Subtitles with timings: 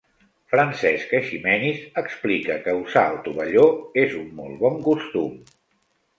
[0.51, 3.67] Francesc Eiximenis explica que usar el tovalló
[4.07, 5.39] és un molt bon costum.